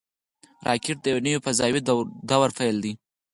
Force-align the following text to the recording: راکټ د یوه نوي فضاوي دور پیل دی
راکټ 0.67 0.97
د 1.01 1.05
یوه 1.11 1.21
نوي 1.25 1.39
فضاوي 1.45 1.81
دور 2.29 2.49
پیل 2.57 2.75
دی 2.83 2.93